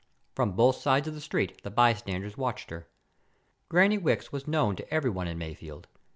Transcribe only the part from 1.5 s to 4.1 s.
the bystanders watched her. Granny